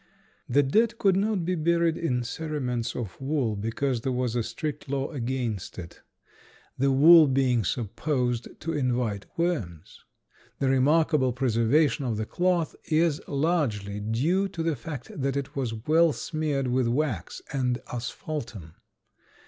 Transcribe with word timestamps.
The 0.49 0.63
dead 0.63 0.97
could 0.97 1.15
not 1.15 1.45
be 1.45 1.53
buried 1.53 1.95
in 1.95 2.23
cerements 2.23 2.95
of 2.95 3.21
wool 3.21 3.55
because 3.55 4.01
there 4.01 4.11
was 4.11 4.35
a 4.35 4.41
strict 4.41 4.89
law 4.89 5.11
against 5.11 5.77
it, 5.77 6.01
the 6.75 6.91
wool 6.91 7.27
being 7.27 7.63
supposed 7.63 8.47
to 8.61 8.73
invite 8.73 9.27
worms. 9.37 10.03
The 10.57 10.69
remarkable 10.69 11.33
preservation 11.33 12.03
of 12.03 12.17
the 12.17 12.25
cloth 12.25 12.75
is 12.85 13.21
largely 13.27 13.99
due 13.99 14.47
to 14.47 14.63
the 14.63 14.75
fact 14.75 15.11
that 15.21 15.37
it 15.37 15.55
was 15.55 15.75
well 15.85 16.13
smeared 16.13 16.65
with 16.69 16.87
wax 16.87 17.43
and 17.53 17.79
asphaltum. 17.93 18.73